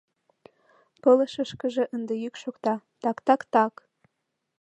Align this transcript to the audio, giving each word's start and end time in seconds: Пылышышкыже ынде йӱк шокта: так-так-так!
Пылышышкыже 1.01 1.83
ынде 1.95 2.13
йӱк 2.23 2.35
шокта: 2.41 2.73
так-так-так! 3.03 3.73